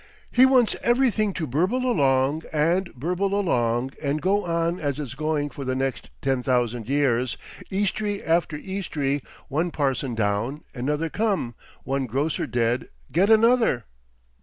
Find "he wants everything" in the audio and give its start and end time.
0.31-1.31